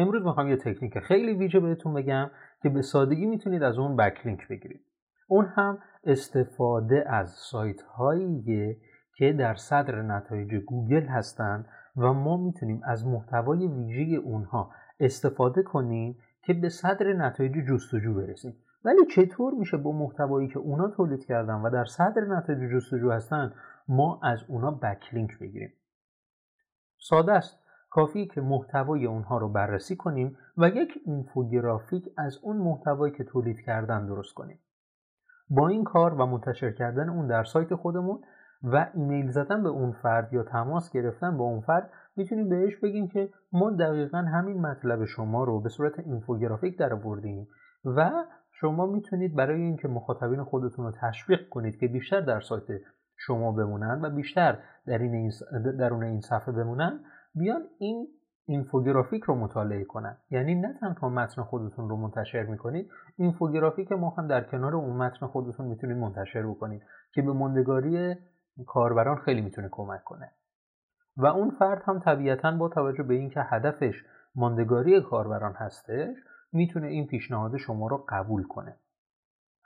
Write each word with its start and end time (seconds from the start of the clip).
امروز 0.00 0.24
می‌خوام 0.24 0.48
یه 0.48 0.56
تکنیک 0.56 0.98
خیلی 0.98 1.34
ویژه 1.34 1.60
بهتون 1.60 1.94
بگم 1.94 2.30
که 2.62 2.68
به 2.68 2.82
سادگی 2.82 3.26
می‌تونید 3.26 3.62
از 3.62 3.78
اون 3.78 3.96
backlink 3.96 4.48
بگیرید. 4.48 4.80
اون 5.28 5.44
هم 5.44 5.78
استفاده 6.04 7.04
از 7.06 7.30
سایت 7.30 7.82
هایی 7.82 8.76
که 9.16 9.32
در 9.32 9.54
صدر 9.54 10.02
نتایج 10.02 10.54
گوگل 10.54 11.06
هستند 11.06 11.68
و 11.96 12.12
ما 12.12 12.36
می‌تونیم 12.36 12.80
از 12.84 13.06
محتوای 13.06 13.66
ویژه 13.66 14.16
اونها 14.16 14.70
استفاده 15.00 15.62
کنیم 15.62 16.18
که 16.42 16.52
به 16.52 16.68
صدر 16.68 17.12
نتایج 17.12 17.52
جستجو 17.52 18.14
برسیم. 18.14 18.56
ولی 18.84 19.06
چطور 19.06 19.54
میشه 19.54 19.76
با 19.76 19.92
محتوایی 19.92 20.48
که 20.48 20.58
اونا 20.58 20.88
تولید 20.88 21.24
کردن 21.24 21.54
و 21.54 21.70
در 21.70 21.84
صدر 21.84 22.24
نتایج 22.24 22.72
جستجو 22.72 23.10
هستن 23.10 23.52
ما 23.88 24.20
از 24.22 24.44
اونا 24.48 24.70
بکلینک 24.70 25.38
بگیریم؟ 25.38 25.72
ساده 26.98 27.32
است. 27.32 27.58
کافی 27.90 28.26
که 28.26 28.40
محتوای 28.40 29.06
اونها 29.06 29.38
رو 29.38 29.48
بررسی 29.48 29.96
کنیم 29.96 30.36
و 30.56 30.68
یک 30.68 30.92
اینفوگرافیک 31.06 32.04
از 32.18 32.38
اون 32.42 32.56
محتوایی 32.56 33.14
که 33.14 33.24
تولید 33.24 33.60
کردن 33.66 34.06
درست 34.06 34.34
کنیم. 34.34 34.58
با 35.50 35.68
این 35.68 35.84
کار 35.84 36.14
و 36.14 36.26
منتشر 36.26 36.72
کردن 36.72 37.08
اون 37.08 37.26
در 37.26 37.44
سایت 37.44 37.74
خودمون 37.74 38.20
و 38.62 38.90
ایمیل 38.94 39.28
زدن 39.28 39.62
به 39.62 39.68
اون 39.68 39.92
فرد 39.92 40.32
یا 40.32 40.42
تماس 40.42 40.92
گرفتن 40.92 41.36
با 41.36 41.44
اون 41.44 41.60
فرد 41.60 41.90
می‌تونیم 42.16 42.48
بهش 42.48 42.76
بگیم 42.76 43.08
که 43.08 43.30
ما 43.52 43.70
دقیقا 43.70 44.18
همین 44.18 44.60
مطلب 44.60 45.04
شما 45.04 45.44
رو 45.44 45.60
به 45.60 45.68
صورت 45.68 45.98
اینفوگرافیک 45.98 46.78
در 46.78 46.94
آوردیم 46.94 47.48
و 47.84 48.10
شما 48.52 48.86
می‌تونید 48.86 49.36
برای 49.36 49.60
اینکه 49.60 49.88
مخاطبین 49.88 50.44
خودتون 50.44 50.84
رو 50.84 50.92
تشویق 51.00 51.48
کنید 51.48 51.76
که 51.76 51.88
بیشتر 51.88 52.20
در 52.20 52.40
سایت 52.40 52.64
شما 53.16 53.52
بمونن 53.52 54.00
و 54.02 54.10
بیشتر 54.10 54.58
در 54.86 54.98
این 54.98 55.30
درون 55.78 56.04
این 56.04 56.20
صفحه 56.20 56.52
بمونن 56.52 57.00
بیان 57.34 57.62
این 57.78 58.08
اینفوگرافیک 58.46 59.22
رو 59.22 59.34
مطالعه 59.34 59.84
کنن. 59.84 60.16
یعنی 60.30 60.54
نه 60.54 60.78
تنها 60.80 61.08
متن 61.08 61.42
خودتون 61.42 61.88
رو 61.88 61.96
منتشر 61.96 62.42
می‌کنید 62.42 62.90
اینفوگرافیک 63.16 63.92
ما 63.92 64.10
هم 64.10 64.26
در 64.26 64.44
کنار 64.44 64.76
اون 64.76 64.96
متن 64.96 65.26
خودتون 65.26 65.66
می‌تونید 65.66 65.96
منتشر 65.96 66.46
بکنید 66.46 66.82
که 67.14 67.22
به 67.22 67.32
ماندگاری 67.32 68.14
کاربران 68.66 69.16
خیلی 69.16 69.40
می‌تونه 69.40 69.68
کمک 69.70 70.04
کنه. 70.04 70.32
و 71.16 71.26
اون 71.26 71.50
فرد 71.50 71.82
هم 71.86 71.98
طبیعتا 71.98 72.50
با 72.50 72.68
توجه 72.68 73.02
به 73.02 73.14
اینکه 73.14 73.40
هدفش 73.40 74.04
ماندگاری 74.34 75.00
کاربران 75.00 75.52
هستش 75.52 76.16
می‌تونه 76.52 76.86
این 76.86 77.06
پیشنهاد 77.06 77.56
شما 77.56 77.86
رو 77.86 78.04
قبول 78.08 78.42
کنه. 78.42 78.76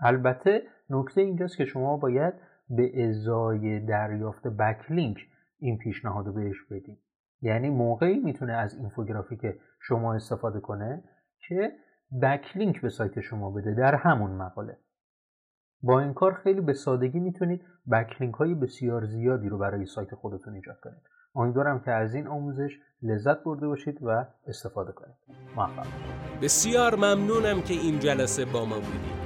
البته 0.00 0.62
نکته 0.90 1.20
اینجاست 1.20 1.56
که 1.56 1.64
شما 1.64 1.96
باید 1.96 2.34
به 2.70 3.08
ازای 3.08 3.80
دریافت 3.80 4.46
بکلینک 4.48 5.18
این 5.58 5.78
پیشنهاد 5.78 6.26
رو 6.26 6.32
بهش 6.32 6.64
بدین. 6.70 6.98
یعنی 7.44 7.70
موقعی 7.70 8.18
می‌تونه 8.18 8.52
از 8.52 8.74
اینفوگرافیک 8.74 9.40
شما 9.80 10.14
استفاده 10.14 10.60
کنه 10.60 11.04
که 11.48 11.72
بکلینک 12.22 12.80
به 12.80 12.88
سایت 12.88 13.20
شما 13.20 13.50
بده 13.50 13.74
در 13.74 13.94
همون 13.94 14.30
مقاله. 14.30 14.76
با 15.82 16.00
این 16.00 16.14
کار 16.14 16.34
خیلی 16.34 16.60
به 16.60 16.72
سادگی 16.72 17.20
می‌تونید 17.20 17.64
بکلینک 17.92 18.34
های 18.34 18.54
بسیار 18.54 19.06
زیادی 19.06 19.48
رو 19.48 19.58
برای 19.58 19.86
سایت 19.86 20.14
خودتون 20.14 20.54
ایجاد 20.54 20.80
کنید. 20.80 21.02
امیدوارم 21.34 21.80
که 21.80 21.90
از 21.90 22.14
این 22.14 22.26
آموزش 22.26 22.78
لذت 23.02 23.44
برده 23.44 23.66
باشید 23.66 23.98
و 24.02 24.26
استفاده 24.46 24.92
کنید. 24.92 25.16
موفق 25.56 25.86
بسیار 26.42 26.94
ممنونم 26.94 27.62
که 27.62 27.74
این 27.74 27.98
جلسه 27.98 28.44
با 28.44 28.64
ما 28.64 28.76
بودید. 28.76 29.23